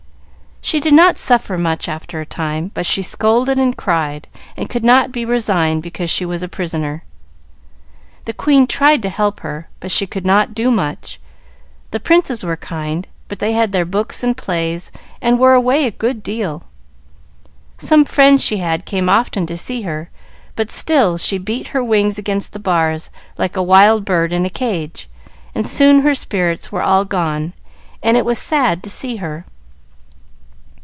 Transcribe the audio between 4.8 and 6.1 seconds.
not be resigned, because